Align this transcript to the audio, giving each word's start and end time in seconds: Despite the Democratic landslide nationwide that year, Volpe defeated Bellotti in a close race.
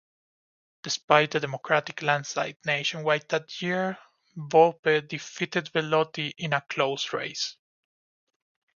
Despite 0.81 1.29
the 1.29 1.39
Democratic 1.39 2.01
landslide 2.01 2.57
nationwide 2.65 3.29
that 3.29 3.61
year, 3.61 3.99
Volpe 4.35 5.07
defeated 5.07 5.69
Bellotti 5.71 6.31
in 6.39 6.53
a 6.53 6.61
close 6.61 7.13
race. 7.13 7.55